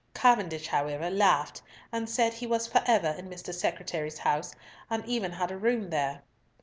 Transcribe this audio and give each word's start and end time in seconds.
Cavendish, 0.15 0.65
however, 0.65 1.11
laughed 1.11 1.61
and 1.91 2.09
said 2.09 2.33
he 2.33 2.47
was 2.47 2.65
for 2.65 2.81
ever 2.87 3.09
in 3.09 3.29
Mr. 3.29 3.53
Secretary's 3.53 4.17
house, 4.17 4.55
and 4.89 5.05
even 5.05 5.33
had 5.33 5.51
a 5.51 5.57
room 5.59 5.91
there. 5.91 6.23